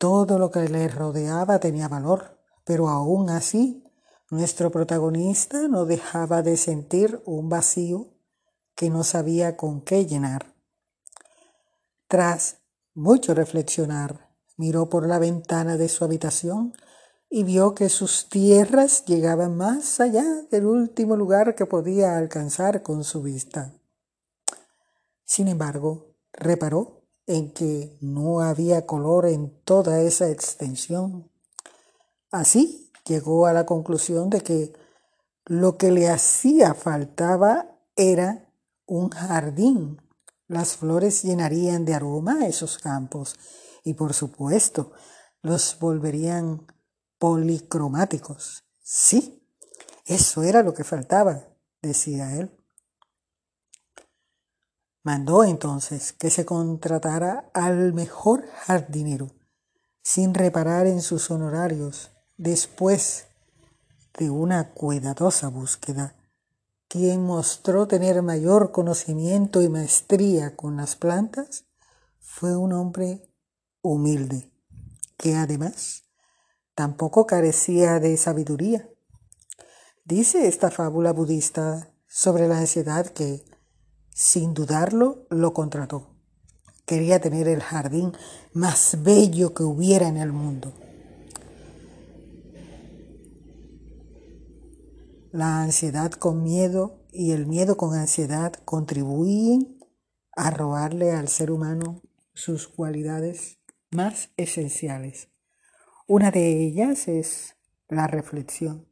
Todo 0.00 0.38
lo 0.38 0.50
que 0.50 0.66
le 0.66 0.88
rodeaba 0.88 1.60
tenía 1.60 1.86
valor, 1.86 2.38
pero 2.64 2.88
aún 2.88 3.28
así 3.28 3.84
nuestro 4.30 4.70
protagonista 4.70 5.68
no 5.68 5.84
dejaba 5.84 6.40
de 6.40 6.56
sentir 6.56 7.20
un 7.26 7.50
vacío 7.50 8.08
que 8.74 8.88
no 8.88 9.04
sabía 9.04 9.58
con 9.58 9.82
qué 9.82 10.06
llenar. 10.06 10.54
Tras 12.08 12.62
mucho 12.94 13.34
reflexionar, 13.34 14.30
miró 14.56 14.88
por 14.88 15.06
la 15.06 15.18
ventana 15.18 15.76
de 15.76 15.90
su 15.90 16.02
habitación 16.02 16.72
y 17.28 17.44
vio 17.44 17.74
que 17.74 17.90
sus 17.90 18.30
tierras 18.30 19.04
llegaban 19.04 19.54
más 19.54 20.00
allá 20.00 20.24
del 20.50 20.64
último 20.64 21.14
lugar 21.14 21.54
que 21.54 21.66
podía 21.66 22.16
alcanzar 22.16 22.82
con 22.82 23.04
su 23.04 23.20
vista. 23.20 23.74
Sin 25.26 25.46
embargo, 25.46 26.14
reparó 26.32 26.99
en 27.30 27.52
que 27.52 27.96
no 28.00 28.40
había 28.40 28.86
color 28.86 29.26
en 29.26 29.62
toda 29.62 30.00
esa 30.00 30.28
extensión. 30.30 31.30
Así 32.32 32.90
llegó 33.06 33.46
a 33.46 33.52
la 33.52 33.66
conclusión 33.66 34.30
de 34.30 34.40
que 34.40 34.72
lo 35.44 35.78
que 35.78 35.92
le 35.92 36.10
hacía 36.10 36.74
faltaba 36.74 37.78
era 37.94 38.52
un 38.84 39.10
jardín. 39.10 40.02
Las 40.48 40.76
flores 40.76 41.22
llenarían 41.22 41.84
de 41.84 41.94
aroma 41.94 42.48
esos 42.48 42.78
campos 42.78 43.36
y 43.84 43.94
por 43.94 44.12
supuesto 44.12 44.90
los 45.40 45.78
volverían 45.78 46.66
policromáticos. 47.18 48.64
Sí, 48.82 49.46
eso 50.04 50.42
era 50.42 50.64
lo 50.64 50.74
que 50.74 50.82
faltaba, 50.82 51.46
decía 51.80 52.36
él. 52.36 52.59
Mandó 55.02 55.44
entonces 55.44 56.12
que 56.12 56.28
se 56.28 56.44
contratara 56.44 57.50
al 57.54 57.94
mejor 57.94 58.46
jardinero, 58.66 59.30
sin 60.02 60.34
reparar 60.34 60.86
en 60.86 61.00
sus 61.00 61.30
honorarios, 61.30 62.10
después 62.36 63.26
de 64.18 64.28
una 64.28 64.72
cuidadosa 64.72 65.48
búsqueda. 65.48 66.14
Quien 66.88 67.22
mostró 67.24 67.86
tener 67.86 68.20
mayor 68.20 68.72
conocimiento 68.72 69.62
y 69.62 69.68
maestría 69.68 70.56
con 70.56 70.76
las 70.76 70.96
plantas 70.96 71.64
fue 72.18 72.56
un 72.56 72.72
hombre 72.72 73.22
humilde, 73.80 74.50
que 75.16 75.36
además 75.36 76.04
tampoco 76.74 77.26
carecía 77.26 78.00
de 78.00 78.16
sabiduría. 78.16 78.88
Dice 80.04 80.46
esta 80.48 80.70
fábula 80.70 81.12
budista 81.12 81.90
sobre 82.06 82.48
la 82.48 82.58
ansiedad 82.58 83.06
que 83.06 83.44
sin 84.12 84.54
dudarlo, 84.54 85.26
lo 85.30 85.52
contrató. 85.52 86.10
Quería 86.84 87.20
tener 87.20 87.46
el 87.48 87.62
jardín 87.62 88.12
más 88.52 88.98
bello 89.02 89.54
que 89.54 89.62
hubiera 89.62 90.08
en 90.08 90.16
el 90.16 90.32
mundo. 90.32 90.72
La 95.32 95.62
ansiedad 95.62 96.10
con 96.10 96.42
miedo 96.42 96.98
y 97.12 97.30
el 97.30 97.46
miedo 97.46 97.76
con 97.76 97.94
ansiedad 97.94 98.52
contribuyen 98.64 99.78
a 100.32 100.50
robarle 100.50 101.12
al 101.12 101.28
ser 101.28 101.52
humano 101.52 102.02
sus 102.34 102.66
cualidades 102.66 103.58
más 103.90 104.30
esenciales. 104.36 105.28
Una 106.06 106.32
de 106.32 106.64
ellas 106.64 107.06
es 107.06 107.56
la 107.88 108.08
reflexión. 108.08 108.88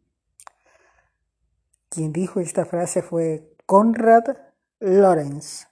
Quien 1.88 2.12
dijo 2.12 2.38
esta 2.38 2.64
frase 2.64 3.02
fue 3.02 3.56
Conrad 3.66 4.36
Lorenz. 4.80 5.66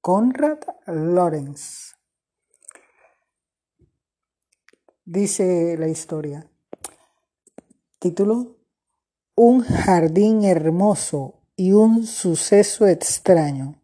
Conrad 0.00 0.58
Lorenz. 0.86 1.94
Dice 5.04 5.76
la 5.78 5.88
historia. 5.88 6.48
Título. 7.98 8.56
Un 9.34 9.60
jardín 9.60 10.42
hermoso 10.42 11.42
y 11.54 11.72
un 11.72 12.06
suceso 12.06 12.86
extraño. 12.86 13.78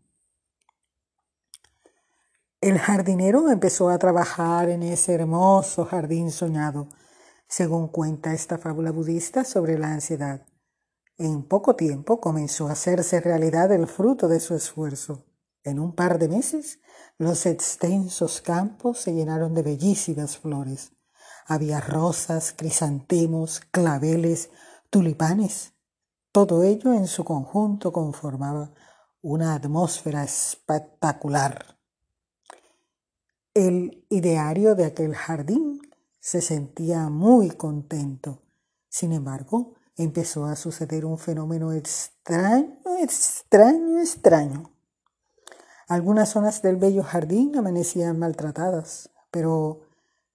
El 2.63 2.79
jardinero 2.79 3.51
empezó 3.51 3.91
a 3.91 3.99
trabajar 3.99 4.71
en 4.71 4.83
ese 4.85 5.13
hermoso 5.13 5.85
jardín 5.85 6.31
soñado, 6.31 6.89
según 7.47 7.89
cuenta 7.89 8.33
esta 8.33 8.57
fábula 8.57 8.91
budista 8.91 9.45
sobre 9.45 9.79
la 9.79 9.93
ansiedad. 9.93 10.47
En 11.21 11.43
poco 11.43 11.77
tiempo 11.77 12.19
comenzó 12.19 12.69
a 12.69 12.73
hacerse 12.73 13.21
realidad 13.21 13.71
el 13.73 13.87
fruto 13.87 14.27
de 14.27 14.41
su 14.41 14.55
esfuerzo. 14.55 15.27
En 15.65 15.79
un 15.79 15.95
par 15.95 16.19
de 16.19 16.31
meses, 16.31 16.81
los 17.19 17.45
extensos 17.45 18.41
campos 18.41 19.01
se 19.01 19.13
llenaron 19.13 19.53
de 19.53 19.63
bellísimas 19.63 20.39
flores. 20.39 20.93
Había 21.47 21.79
rosas, 21.83 22.55
crisantemos, 22.57 23.61
claveles, 23.71 24.49
tulipanes. 24.89 25.75
Todo 26.33 26.63
ello 26.63 26.95
en 26.95 27.07
su 27.07 27.23
conjunto 27.23 27.93
conformaba 27.93 28.73
una 29.21 29.53
atmósfera 29.53 30.25
espectacular. 30.25 31.79
El 33.53 34.07
ideario 34.09 34.75
de 34.75 34.87
aquel 34.87 35.15
jardín 35.15 35.83
se 36.19 36.41
sentía 36.41 37.11
muy 37.11 37.51
contento. 37.51 38.41
Sin 38.89 39.13
embargo, 39.13 39.75
empezó 40.03 40.47
a 40.47 40.57
suceder 40.57 41.05
un 41.05 41.19
fenómeno 41.19 41.73
extraño, 41.73 42.79
extraño, 43.01 43.99
extraño. 43.99 44.73
Algunas 45.89 46.31
zonas 46.31 46.63
del 46.63 46.77
bello 46.77 47.03
jardín 47.03 47.57
amanecían 47.57 48.19
maltratadas, 48.19 49.11
pero 49.31 49.83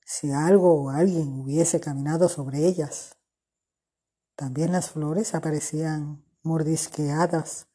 si 0.05 0.31
algo 0.31 0.83
o 0.83 0.89
alguien 0.89 1.39
hubiese 1.39 1.79
caminado 1.79 2.29
sobre 2.29 2.65
ellas. 2.65 3.15
También 4.35 4.71
las 4.71 4.91
flores 4.91 5.33
aparecían 5.33 6.23
mordisqueadas, 6.43 7.67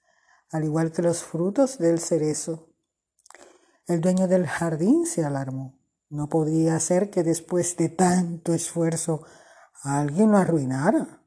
al 0.52 0.64
igual 0.64 0.92
que 0.92 1.02
los 1.02 1.22
frutos 1.22 1.78
del 1.78 2.00
cerezo. 2.00 2.68
El 3.86 4.00
dueño 4.00 4.28
del 4.28 4.46
jardín 4.46 5.06
se 5.06 5.24
alarmó. 5.24 5.78
No 6.10 6.28
podía 6.28 6.78
ser 6.80 7.10
que 7.10 7.22
después 7.22 7.76
de 7.76 7.88
tanto 7.88 8.52
esfuerzo 8.52 9.24
alguien 9.82 10.32
lo 10.32 10.38
arruinara. 10.38 11.19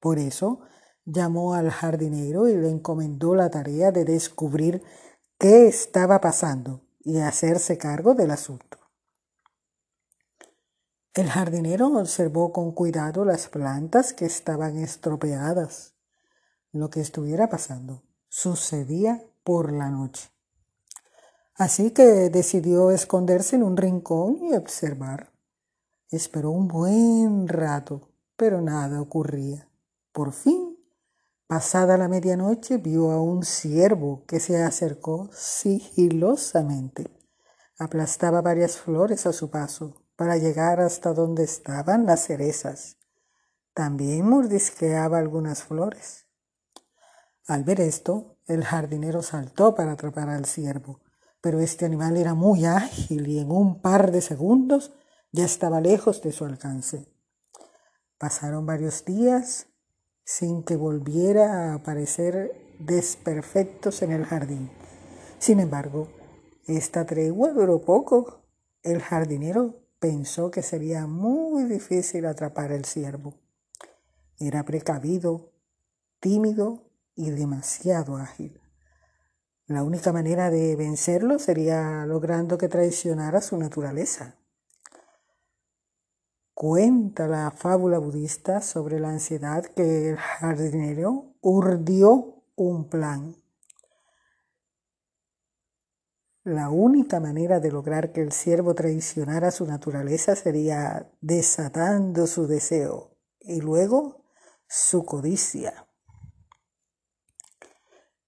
Por 0.00 0.18
eso 0.18 0.60
llamó 1.04 1.54
al 1.54 1.70
jardinero 1.70 2.48
y 2.48 2.56
le 2.56 2.70
encomendó 2.70 3.34
la 3.34 3.50
tarea 3.50 3.92
de 3.92 4.04
descubrir 4.04 4.82
qué 5.38 5.66
estaba 5.68 6.20
pasando 6.20 6.82
y 7.00 7.18
hacerse 7.18 7.78
cargo 7.78 8.14
del 8.14 8.32
asunto. 8.32 8.78
El 11.14 11.30
jardinero 11.30 11.86
observó 11.96 12.52
con 12.52 12.72
cuidado 12.72 13.24
las 13.24 13.48
plantas 13.48 14.12
que 14.12 14.26
estaban 14.26 14.76
estropeadas. 14.76 15.94
Lo 16.72 16.90
que 16.90 17.00
estuviera 17.00 17.48
pasando 17.48 18.02
sucedía 18.28 19.24
por 19.42 19.72
la 19.72 19.88
noche. 19.88 20.30
Así 21.54 21.92
que 21.92 22.28
decidió 22.28 22.90
esconderse 22.90 23.56
en 23.56 23.62
un 23.62 23.78
rincón 23.78 24.36
y 24.42 24.54
observar. 24.54 25.32
Esperó 26.10 26.50
un 26.50 26.68
buen 26.68 27.48
rato, 27.48 28.10
pero 28.36 28.60
nada 28.60 29.00
ocurría. 29.00 29.70
Por 30.16 30.32
fin, 30.32 30.78
pasada 31.46 31.98
la 31.98 32.08
medianoche, 32.08 32.78
vio 32.78 33.10
a 33.10 33.20
un 33.20 33.42
ciervo 33.42 34.24
que 34.24 34.40
se 34.40 34.62
acercó 34.62 35.28
sigilosamente. 35.34 37.14
Aplastaba 37.78 38.40
varias 38.40 38.78
flores 38.78 39.26
a 39.26 39.34
su 39.34 39.50
paso 39.50 40.06
para 40.16 40.38
llegar 40.38 40.80
hasta 40.80 41.12
donde 41.12 41.44
estaban 41.44 42.06
las 42.06 42.24
cerezas. 42.24 42.96
También 43.74 44.26
mordisqueaba 44.26 45.18
algunas 45.18 45.62
flores. 45.62 46.24
Al 47.46 47.64
ver 47.64 47.82
esto, 47.82 48.38
el 48.46 48.64
jardinero 48.64 49.20
saltó 49.20 49.74
para 49.74 49.92
atrapar 49.92 50.30
al 50.30 50.46
ciervo 50.46 51.02
pero 51.42 51.60
este 51.60 51.84
animal 51.84 52.16
era 52.16 52.34
muy 52.34 52.64
ágil 52.64 53.28
y 53.28 53.38
en 53.38 53.52
un 53.52 53.80
par 53.80 54.10
de 54.10 54.20
segundos 54.20 54.92
ya 55.30 55.44
estaba 55.44 55.80
lejos 55.80 56.20
de 56.22 56.32
su 56.32 56.44
alcance. 56.44 57.06
Pasaron 58.18 58.66
varios 58.66 59.04
días 59.04 59.68
sin 60.26 60.64
que 60.64 60.74
volviera 60.74 61.70
a 61.70 61.74
aparecer 61.74 62.52
desperfectos 62.80 64.02
en 64.02 64.10
el 64.10 64.24
jardín. 64.24 64.70
Sin 65.38 65.60
embargo, 65.60 66.08
esta 66.66 67.06
tregua 67.06 67.52
duró 67.52 67.80
poco. 67.80 68.42
El 68.82 69.00
jardinero 69.00 69.76
pensó 70.00 70.50
que 70.50 70.62
sería 70.62 71.06
muy 71.06 71.64
difícil 71.64 72.26
atrapar 72.26 72.72
el 72.72 72.84
ciervo. 72.84 73.34
Era 74.40 74.64
precavido, 74.64 75.52
tímido 76.18 76.90
y 77.14 77.30
demasiado 77.30 78.16
ágil. 78.16 78.60
La 79.66 79.84
única 79.84 80.12
manera 80.12 80.50
de 80.50 80.74
vencerlo 80.74 81.38
sería 81.38 82.04
logrando 82.04 82.58
que 82.58 82.68
traicionara 82.68 83.40
su 83.40 83.56
naturaleza. 83.58 84.36
Cuenta 86.58 87.28
la 87.28 87.50
fábula 87.50 87.98
budista 87.98 88.62
sobre 88.62 88.98
la 88.98 89.10
ansiedad 89.10 89.62
que 89.62 90.08
el 90.08 90.16
jardinero 90.16 91.34
urdió 91.42 92.44
un 92.54 92.88
plan. 92.88 93.36
La 96.44 96.70
única 96.70 97.20
manera 97.20 97.60
de 97.60 97.70
lograr 97.70 98.10
que 98.10 98.22
el 98.22 98.32
siervo 98.32 98.74
traicionara 98.74 99.50
su 99.50 99.66
naturaleza 99.66 100.34
sería 100.34 101.12
desatando 101.20 102.26
su 102.26 102.46
deseo 102.46 103.18
y 103.38 103.60
luego 103.60 104.24
su 104.66 105.04
codicia. 105.04 105.86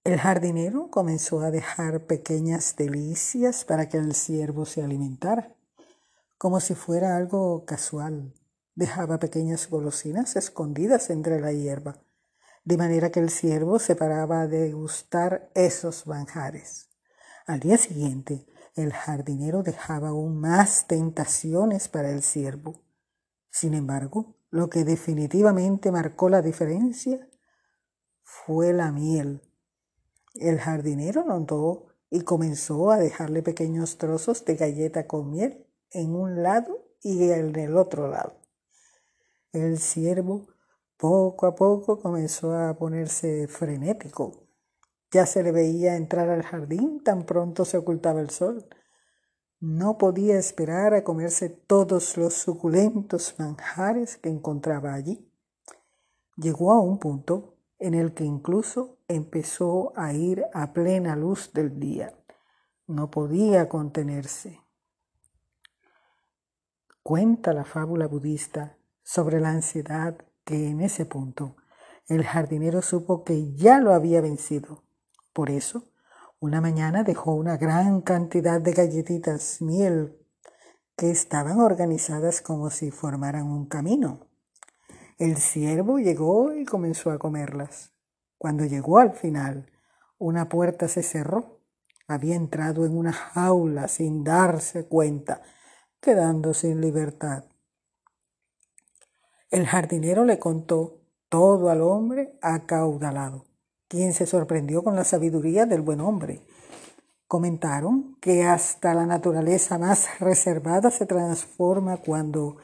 El 0.03 0.19
jardinero 0.19 0.91
comenzó 0.91 1.39
a 1.39 1.49
dejar 1.49 2.05
pequeñas 2.05 2.75
delicias 2.75 3.65
para 3.65 3.89
que 3.89 3.97
el 3.97 4.13
ciervo 4.13 4.67
se 4.67 4.83
alimentara, 4.83 5.55
como 6.39 6.59
si 6.59 6.73
fuera 6.73 7.15
algo 7.15 7.63
casual. 7.65 8.33
Dejaba 8.73 9.19
pequeñas 9.19 9.69
golosinas 9.69 10.35
escondidas 10.35 11.11
entre 11.11 11.39
la 11.39 11.51
hierba, 11.51 12.01
de 12.65 12.77
manera 12.77 13.11
que 13.11 13.19
el 13.19 13.29
ciervo 13.29 13.77
se 13.77 13.95
paraba 13.95 14.41
a 14.41 14.47
degustar 14.47 15.51
esos 15.53 16.07
manjares. 16.07 16.89
Al 17.45 17.59
día 17.59 17.77
siguiente, 17.77 18.47
el 18.73 18.91
jardinero 18.91 19.61
dejaba 19.61 20.07
aún 20.07 20.39
más 20.39 20.87
tentaciones 20.87 21.87
para 21.87 22.09
el 22.09 22.23
ciervo. 22.23 22.81
Sin 23.51 23.75
embargo, 23.75 24.35
lo 24.49 24.71
que 24.71 24.83
definitivamente 24.83 25.91
marcó 25.91 26.29
la 26.29 26.41
diferencia 26.41 27.29
fue 28.23 28.73
la 28.73 28.91
miel 28.91 29.43
el 30.35 30.59
jardinero 30.59 31.25
notó 31.25 31.87
y 32.09 32.21
comenzó 32.21 32.91
a 32.91 32.97
dejarle 32.97 33.43
pequeños 33.43 33.97
trozos 33.97 34.45
de 34.45 34.55
galleta 34.55 35.07
con 35.07 35.31
miel 35.31 35.65
en 35.91 36.15
un 36.15 36.43
lado 36.43 36.85
y 37.01 37.31
en 37.31 37.55
el 37.55 37.77
otro 37.77 38.07
lado. 38.07 38.33
El 39.51 39.79
ciervo 39.79 40.47
poco 40.97 41.47
a 41.47 41.55
poco 41.55 41.99
comenzó 41.99 42.53
a 42.53 42.77
ponerse 42.77 43.47
frenético. 43.47 44.47
Ya 45.11 45.25
se 45.25 45.41
le 45.41 45.51
veía 45.51 45.95
entrar 45.95 46.29
al 46.29 46.43
jardín 46.43 47.01
tan 47.03 47.25
pronto 47.25 47.65
se 47.65 47.77
ocultaba 47.77 48.21
el 48.21 48.29
sol. 48.29 48.67
No 49.59 49.97
podía 49.97 50.37
esperar 50.37 50.93
a 50.93 51.03
comerse 51.03 51.49
todos 51.49 52.15
los 52.17 52.33
suculentos 52.33 53.35
manjares 53.39 54.17
que 54.17 54.29
encontraba 54.29 54.93
allí. 54.93 55.29
Llegó 56.37 56.71
a 56.71 56.79
un 56.79 56.99
punto 56.99 57.57
en 57.79 57.93
el 57.93 58.13
que 58.13 58.23
incluso 58.23 58.99
empezó 59.07 59.93
a 59.95 60.13
ir 60.13 60.43
a 60.53 60.73
plena 60.73 61.15
luz 61.15 61.51
del 61.53 61.79
día. 61.79 62.13
No 62.87 63.09
podía 63.09 63.67
contenerse. 63.67 64.61
Cuenta 67.03 67.53
la 67.53 67.65
fábula 67.65 68.07
budista 68.07 68.77
sobre 69.03 69.39
la 69.39 69.49
ansiedad 69.49 70.17
que 70.43 70.69
en 70.69 70.81
ese 70.81 71.05
punto 71.05 71.55
el 72.07 72.23
jardinero 72.23 72.81
supo 72.81 73.23
que 73.23 73.53
ya 73.53 73.79
lo 73.79 73.93
había 73.93 74.19
vencido. 74.19 74.83
Por 75.31 75.49
eso, 75.49 75.91
una 76.39 76.59
mañana 76.59 77.03
dejó 77.03 77.35
una 77.35 77.57
gran 77.57 78.01
cantidad 78.01 78.59
de 78.59 78.73
galletitas 78.73 79.61
miel 79.61 80.17
que 80.95 81.11
estaban 81.11 81.59
organizadas 81.59 82.41
como 82.41 82.69
si 82.69 82.91
formaran 82.91 83.45
un 83.45 83.67
camino. 83.67 84.27
El 85.17 85.37
ciervo 85.37 85.99
llegó 85.99 86.53
y 86.53 86.65
comenzó 86.65 87.11
a 87.11 87.19
comerlas. 87.19 87.93
Cuando 88.37 88.65
llegó 88.65 88.99
al 88.99 89.13
final, 89.13 89.71
una 90.17 90.49
puerta 90.49 90.87
se 90.87 91.03
cerró. 91.03 91.59
Había 92.07 92.35
entrado 92.35 92.85
en 92.85 92.97
una 92.97 93.13
jaula 93.13 93.87
sin 93.87 94.23
darse 94.23 94.87
cuenta, 94.87 95.41
quedando 95.99 96.53
sin 96.53 96.81
libertad. 96.81 97.45
El 99.49 99.65
jardinero 99.65 100.25
le 100.25 100.39
contó 100.39 101.01
todo 101.27 101.69
al 101.69 101.81
hombre 101.81 102.37
acaudalado, 102.41 103.45
quien 103.87 104.13
se 104.13 104.25
sorprendió 104.25 104.83
con 104.83 104.95
la 104.95 105.03
sabiduría 105.03 105.65
del 105.65 105.81
buen 105.81 106.01
hombre. 106.01 106.45
Comentaron 107.27 108.15
que 108.21 108.43
hasta 108.43 108.93
la 108.93 109.05
naturaleza 109.05 109.77
más 109.77 110.19
reservada 110.19 110.91
se 110.91 111.05
transforma 111.05 111.97
cuando 111.97 112.57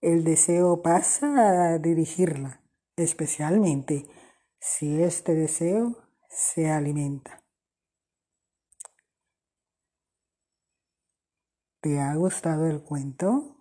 el 0.00 0.24
deseo 0.24 0.82
pasa 0.82 1.72
a 1.72 1.78
dirigirla, 1.78 2.62
especialmente 2.96 4.06
si 4.58 5.02
este 5.02 5.34
deseo 5.34 5.96
se 6.28 6.70
alimenta. 6.70 7.45
¿Te 11.86 12.00
ha 12.00 12.16
gustado 12.16 12.66
el 12.66 12.80
cuento? 12.80 13.54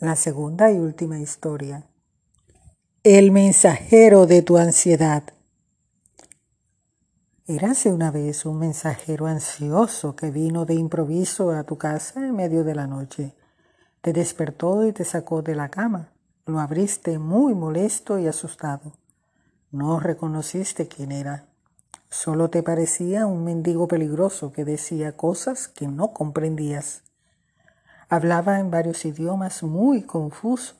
La 0.00 0.16
segunda 0.16 0.72
y 0.72 0.78
última 0.78 1.20
historia. 1.20 1.86
El 3.04 3.30
mensajero 3.30 4.26
de 4.26 4.42
tu 4.42 4.56
ansiedad. 4.56 5.22
Érase 7.46 7.92
una 7.92 8.10
vez 8.10 8.44
un 8.44 8.58
mensajero 8.58 9.26
ansioso 9.26 10.16
que 10.16 10.32
vino 10.32 10.64
de 10.64 10.74
improviso 10.74 11.52
a 11.52 11.62
tu 11.62 11.78
casa 11.78 12.18
en 12.18 12.34
medio 12.34 12.64
de 12.64 12.74
la 12.74 12.88
noche. 12.88 13.36
Te 14.00 14.12
despertó 14.12 14.84
y 14.84 14.92
te 14.92 15.04
sacó 15.04 15.40
de 15.40 15.54
la 15.54 15.68
cama. 15.68 16.12
Lo 16.46 16.58
abriste 16.58 17.20
muy 17.20 17.54
molesto 17.54 18.18
y 18.18 18.26
asustado. 18.26 19.01
No 19.72 20.00
reconociste 20.00 20.86
quién 20.86 21.12
era. 21.12 21.46
Solo 22.10 22.50
te 22.50 22.62
parecía 22.62 23.26
un 23.26 23.42
mendigo 23.42 23.88
peligroso 23.88 24.52
que 24.52 24.66
decía 24.66 25.16
cosas 25.16 25.66
que 25.66 25.88
no 25.88 26.12
comprendías. 26.12 27.04
Hablaba 28.10 28.60
en 28.60 28.70
varios 28.70 29.02
idiomas 29.06 29.62
muy 29.62 30.02
confusos 30.02 30.76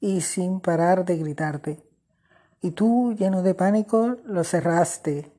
y 0.00 0.22
sin 0.22 0.60
parar 0.60 1.04
de 1.04 1.18
gritarte. 1.18 1.86
Y 2.62 2.70
tú, 2.70 3.14
lleno 3.14 3.42
de 3.42 3.54
pánico, 3.54 4.16
lo 4.24 4.42
cerraste. 4.42 5.30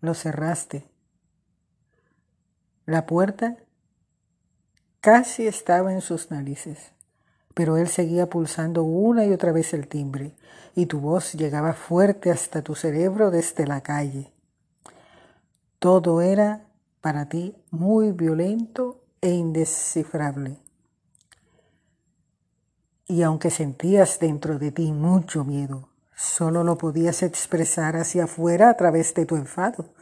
Lo 0.00 0.14
cerraste. 0.14 0.90
La 2.86 3.04
puerta 3.04 3.58
casi 5.02 5.46
estaba 5.46 5.92
en 5.92 6.00
sus 6.00 6.30
narices, 6.30 6.92
pero 7.54 7.76
él 7.76 7.88
seguía 7.88 8.28
pulsando 8.28 8.84
una 8.84 9.24
y 9.24 9.32
otra 9.32 9.52
vez 9.52 9.74
el 9.74 9.88
timbre, 9.88 10.34
y 10.74 10.86
tu 10.86 11.00
voz 11.00 11.32
llegaba 11.34 11.74
fuerte 11.74 12.30
hasta 12.30 12.62
tu 12.62 12.74
cerebro 12.74 13.30
desde 13.30 13.66
la 13.66 13.82
calle. 13.82 14.32
Todo 15.78 16.20
era 16.20 16.66
para 17.00 17.28
ti 17.28 17.56
muy 17.70 18.12
violento 18.12 19.02
e 19.20 19.30
indescifrable. 19.30 20.58
Y 23.06 23.22
aunque 23.22 23.50
sentías 23.50 24.18
dentro 24.18 24.58
de 24.58 24.70
ti 24.70 24.92
mucho 24.92 25.44
miedo, 25.44 25.88
solo 26.14 26.64
lo 26.64 26.78
podías 26.78 27.22
expresar 27.22 27.96
hacia 27.96 28.24
afuera 28.24 28.70
a 28.70 28.76
través 28.76 29.12
de 29.14 29.26
tu 29.26 29.36
enfado. 29.36 29.92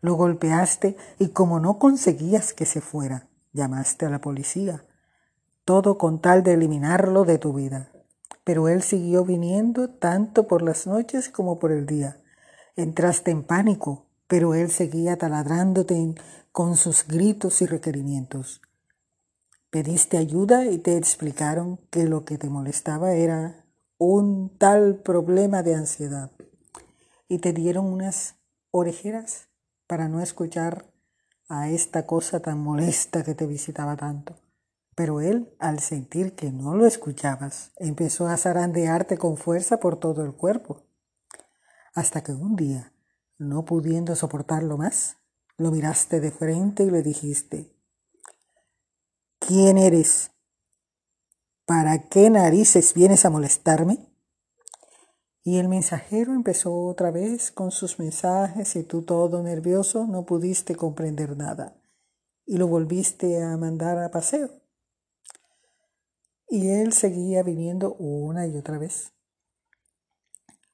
Lo 0.00 0.14
golpeaste 0.14 0.96
y 1.18 1.28
como 1.28 1.60
no 1.60 1.78
conseguías 1.78 2.52
que 2.52 2.66
se 2.66 2.80
fuera, 2.80 3.28
llamaste 3.52 4.06
a 4.06 4.10
la 4.10 4.20
policía. 4.20 4.82
Todo 5.68 5.98
con 5.98 6.22
tal 6.22 6.44
de 6.44 6.54
eliminarlo 6.54 7.26
de 7.26 7.36
tu 7.36 7.52
vida. 7.52 7.92
Pero 8.42 8.68
él 8.68 8.80
siguió 8.80 9.26
viniendo 9.26 9.90
tanto 9.90 10.46
por 10.46 10.62
las 10.62 10.86
noches 10.86 11.28
como 11.28 11.58
por 11.58 11.72
el 11.72 11.84
día. 11.84 12.22
Entraste 12.74 13.32
en 13.32 13.42
pánico, 13.42 14.06
pero 14.28 14.54
él 14.54 14.70
seguía 14.70 15.18
taladrándote 15.18 16.14
con 16.52 16.74
sus 16.74 17.06
gritos 17.06 17.60
y 17.60 17.66
requerimientos. 17.66 18.62
Pediste 19.68 20.16
ayuda 20.16 20.64
y 20.64 20.78
te 20.78 20.96
explicaron 20.96 21.78
que 21.90 22.04
lo 22.04 22.24
que 22.24 22.38
te 22.38 22.48
molestaba 22.48 23.12
era 23.12 23.66
un 23.98 24.56
tal 24.56 25.02
problema 25.02 25.62
de 25.62 25.74
ansiedad. 25.74 26.32
Y 27.28 27.40
te 27.40 27.52
dieron 27.52 27.84
unas 27.92 28.36
orejeras 28.70 29.48
para 29.86 30.08
no 30.08 30.22
escuchar 30.22 30.86
a 31.46 31.68
esta 31.68 32.06
cosa 32.06 32.40
tan 32.40 32.58
molesta 32.58 33.22
que 33.22 33.34
te 33.34 33.44
visitaba 33.44 33.98
tanto. 33.98 34.47
Pero 34.98 35.20
él, 35.20 35.54
al 35.60 35.78
sentir 35.78 36.34
que 36.34 36.50
no 36.50 36.74
lo 36.74 36.84
escuchabas, 36.84 37.70
empezó 37.76 38.26
a 38.26 38.36
zarandearte 38.36 39.16
con 39.16 39.36
fuerza 39.36 39.78
por 39.78 40.00
todo 40.00 40.24
el 40.24 40.34
cuerpo. 40.34 40.88
Hasta 41.94 42.24
que 42.24 42.32
un 42.32 42.56
día, 42.56 42.92
no 43.38 43.64
pudiendo 43.64 44.16
soportarlo 44.16 44.76
más, 44.76 45.18
lo 45.56 45.70
miraste 45.70 46.18
de 46.18 46.32
frente 46.32 46.82
y 46.82 46.90
le 46.90 47.04
dijiste, 47.04 47.72
¿Quién 49.38 49.78
eres? 49.78 50.32
¿Para 51.64 52.08
qué 52.08 52.28
narices 52.28 52.92
vienes 52.92 53.24
a 53.24 53.30
molestarme? 53.30 54.12
Y 55.44 55.58
el 55.58 55.68
mensajero 55.68 56.34
empezó 56.34 56.74
otra 56.74 57.12
vez 57.12 57.52
con 57.52 57.70
sus 57.70 58.00
mensajes 58.00 58.74
y 58.74 58.82
tú 58.82 59.02
todo 59.02 59.44
nervioso 59.44 60.08
no 60.08 60.26
pudiste 60.26 60.74
comprender 60.74 61.36
nada 61.36 61.76
y 62.44 62.56
lo 62.56 62.66
volviste 62.66 63.40
a 63.44 63.56
mandar 63.56 63.96
a 64.00 64.10
paseo. 64.10 64.58
Y 66.48 66.68
él 66.68 66.92
seguía 66.92 67.42
viniendo 67.42 67.94
una 67.94 68.46
y 68.46 68.56
otra 68.56 68.78
vez. 68.78 69.12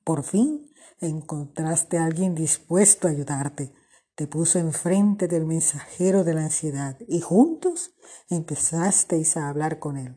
Por 0.05 0.23
fin 0.23 0.71
encontraste 1.01 1.99
a 1.99 2.05
alguien 2.05 2.35
dispuesto 2.35 3.09
a 3.09 3.11
ayudarte 3.11 3.73
te 4.15 4.29
puso 4.29 4.61
enfrente 4.61 5.27
del 5.27 5.45
mensajero 5.45 6.23
de 6.23 6.35
la 6.35 6.45
ansiedad 6.45 6.97
y 7.09 7.21
juntos 7.21 7.95
empezasteis 8.31 9.37
a 9.37 9.49
hablar 9.49 9.81
con 9.81 9.97
él. 9.97 10.17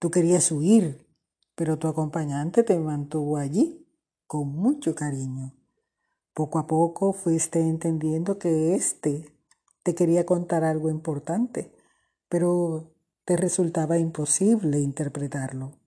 Tú 0.00 0.10
querías 0.10 0.50
huir, 0.50 1.06
pero 1.54 1.78
tu 1.78 1.86
acompañante 1.86 2.64
te 2.64 2.76
mantuvo 2.78 3.36
allí 3.36 3.86
con 4.26 4.48
mucho 4.48 4.96
cariño. 4.96 5.54
Poco 6.34 6.58
a 6.58 6.66
poco 6.66 7.12
fuiste 7.12 7.60
entendiendo 7.60 8.38
que 8.38 8.74
éste 8.74 9.32
te 9.84 9.94
quería 9.94 10.26
contar 10.26 10.64
algo 10.64 10.90
importante, 10.90 11.72
pero 12.28 12.91
te 13.24 13.36
resultaba 13.36 13.98
imposible 13.98 14.80
interpretarlo. 14.80 15.78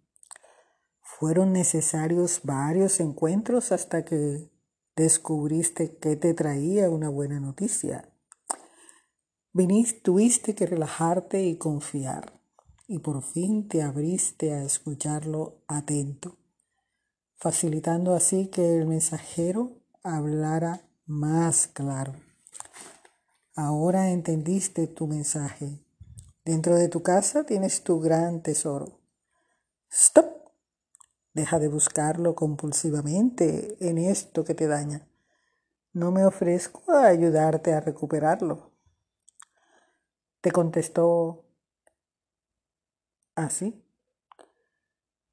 Fueron 1.01 1.53
necesarios 1.53 2.41
varios 2.43 2.99
encuentros 2.99 3.71
hasta 3.71 4.05
que 4.05 4.49
descubriste 4.95 5.97
que 5.97 6.15
te 6.15 6.33
traía 6.33 6.89
una 6.89 7.09
buena 7.09 7.39
noticia. 7.39 8.09
Viniste, 9.51 10.01
tuviste 10.01 10.55
que 10.55 10.65
relajarte 10.65 11.43
y 11.45 11.57
confiar, 11.57 12.39
y 12.87 12.99
por 12.99 13.23
fin 13.23 13.67
te 13.67 13.81
abriste 13.81 14.53
a 14.53 14.63
escucharlo 14.63 15.61
atento, 15.67 16.37
facilitando 17.37 18.13
así 18.13 18.47
que 18.47 18.77
el 18.77 18.85
mensajero 18.85 19.81
hablara 20.03 20.81
más 21.05 21.67
claro. 21.67 22.13
Ahora 23.55 24.11
entendiste 24.11 24.87
tu 24.87 25.07
mensaje. 25.07 25.84
Dentro 26.45 26.75
de 26.75 26.89
tu 26.89 27.01
casa 27.01 27.43
tienes 27.43 27.81
tu 27.81 27.99
gran 27.99 28.43
tesoro. 28.43 28.99
Stop. 29.89 30.51
Deja 31.33 31.57
de 31.57 31.67
buscarlo 31.69 32.35
compulsivamente 32.35 33.75
en 33.79 33.97
esto 33.97 34.43
que 34.43 34.53
te 34.53 34.67
daña. 34.67 35.07
No 35.91 36.11
me 36.11 36.23
ofrezco 36.23 36.91
a 36.91 37.07
ayudarte 37.07 37.73
a 37.73 37.79
recuperarlo. 37.81 38.71
Te 40.41 40.51
contestó 40.51 41.45
así, 43.33 43.83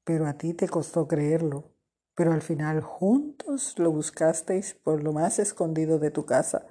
pero 0.03 0.25
a 0.25 0.33
ti 0.39 0.55
te 0.55 0.67
costó 0.67 1.07
creerlo. 1.07 1.75
Pero 2.15 2.33
al 2.33 2.41
final 2.41 2.81
juntos 2.81 3.77
lo 3.77 3.91
buscasteis 3.91 4.73
por 4.73 5.03
lo 5.03 5.13
más 5.13 5.37
escondido 5.37 5.99
de 5.99 6.09
tu 6.09 6.25
casa, 6.25 6.65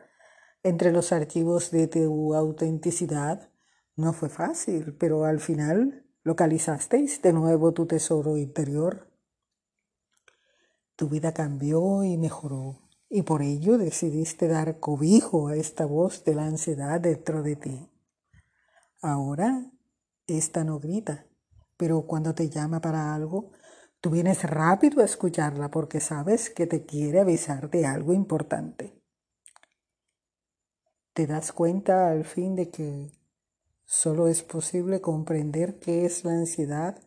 entre 0.64 0.90
los 0.90 1.12
archivos 1.12 1.70
de 1.70 1.86
tu 1.86 2.34
autenticidad. 2.34 3.51
No 3.96 4.12
fue 4.12 4.28
fácil, 4.30 4.96
pero 4.96 5.24
al 5.24 5.40
final 5.40 6.06
localizasteis 6.22 7.20
de 7.20 7.32
nuevo 7.32 7.72
tu 7.72 7.86
tesoro 7.86 8.36
interior. 8.36 9.10
Tu 10.96 11.08
vida 11.08 11.34
cambió 11.34 12.04
y 12.04 12.16
mejoró, 12.16 12.88
y 13.08 13.22
por 13.22 13.42
ello 13.42 13.76
decidiste 13.76 14.48
dar 14.48 14.78
cobijo 14.78 15.48
a 15.48 15.56
esta 15.56 15.84
voz 15.84 16.24
de 16.24 16.34
la 16.34 16.46
ansiedad 16.46 17.00
dentro 17.00 17.42
de 17.42 17.56
ti. 17.56 17.90
Ahora, 19.02 19.70
esta 20.26 20.64
no 20.64 20.78
grita, 20.78 21.26
pero 21.76 22.06
cuando 22.06 22.34
te 22.34 22.48
llama 22.48 22.80
para 22.80 23.14
algo, 23.14 23.52
tú 24.00 24.10
vienes 24.10 24.42
rápido 24.44 25.02
a 25.02 25.04
escucharla 25.04 25.70
porque 25.70 26.00
sabes 26.00 26.48
que 26.48 26.66
te 26.66 26.86
quiere 26.86 27.20
avisar 27.20 27.68
de 27.68 27.84
algo 27.84 28.14
importante. 28.14 29.02
Te 31.12 31.26
das 31.26 31.52
cuenta 31.52 32.08
al 32.08 32.24
fin 32.24 32.54
de 32.54 32.70
que 32.70 33.21
solo 33.92 34.26
es 34.26 34.42
posible 34.42 35.02
comprender 35.02 35.78
qué 35.78 36.06
es 36.06 36.24
la 36.24 36.32
ansiedad 36.32 36.98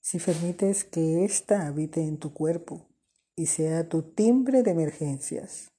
si 0.00 0.18
permites 0.18 0.82
que 0.82 1.26
ésta 1.26 1.66
habite 1.66 2.00
en 2.00 2.18
tu 2.18 2.32
cuerpo 2.32 2.88
y 3.34 3.46
sea 3.46 3.86
tu 3.86 4.00
timbre 4.14 4.62
de 4.62 4.70
emergencias, 4.70 5.72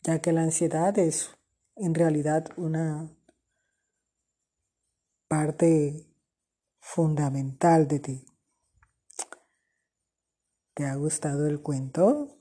ya 0.00 0.22
que 0.22 0.32
la 0.32 0.44
ansiedad 0.44 0.98
es 0.98 1.30
en 1.76 1.94
realidad 1.94 2.48
una 2.56 3.14
parte 5.28 6.06
fundamental 6.80 7.86
de 7.86 7.98
ti. 8.00 8.26
¿Te 10.72 10.86
ha 10.86 10.94
gustado 10.94 11.46
el 11.46 11.60
cuento? 11.60 12.37